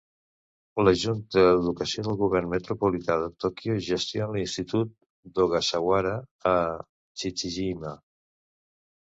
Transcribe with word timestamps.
La 0.85 0.91
Junta 1.01 1.41
d'Educació 1.49 2.05
del 2.07 2.17
Govern 2.21 2.49
Metropolità 2.53 3.17
de 3.25 3.29
Tòquio 3.45 3.77
gestiona 3.89 4.37
l'institut 4.39 4.97
d'Ogasawara 5.37 6.17
a 6.53 6.55
Chichijima. 7.21 7.97